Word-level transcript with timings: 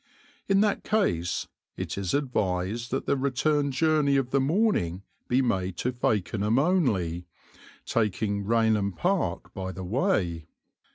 In 0.47 0.61
that 0.61 0.83
case 0.83 1.47
it 1.77 1.95
is 1.95 2.15
advised 2.15 2.89
that 2.89 3.05
the 3.05 3.15
return 3.15 3.71
journey 3.71 4.17
of 4.17 4.31
the 4.31 4.39
morning 4.41 5.03
be 5.27 5.43
made 5.43 5.77
to 5.77 5.91
Fakenham 5.91 6.57
only, 6.57 7.27
taking 7.85 8.43
Rainham 8.43 8.93
Park 8.93 9.53
by 9.53 9.71
the 9.71 9.83
way. 9.83 10.47